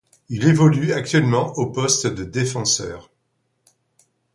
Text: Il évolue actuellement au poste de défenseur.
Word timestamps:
Il 0.29 0.47
évolue 0.47 0.93
actuellement 0.93 1.53
au 1.59 1.67
poste 1.67 2.07
de 2.07 2.23
défenseur. 2.23 3.11